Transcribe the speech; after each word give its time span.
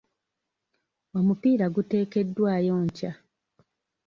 Omupiira 1.17 1.65
guteekeddwayo 1.75 2.75
nkya. 2.85 3.11